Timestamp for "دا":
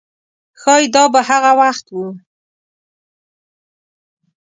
0.95-1.03